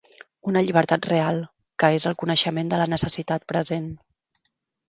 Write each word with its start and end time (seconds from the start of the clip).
Una 0.51 0.63
llibertat 0.67 1.07
real, 1.11 1.37
que 1.83 1.89
és 1.99 2.09
el 2.13 2.17
coneixement 2.23 2.73
de 2.75 2.81
la 2.83 2.91
necessitat 2.97 3.47
present. 3.55 3.89